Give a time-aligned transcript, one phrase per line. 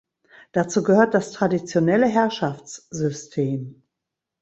[0.51, 3.83] Dazu gehört das Traditionelle Herrschaftssystem.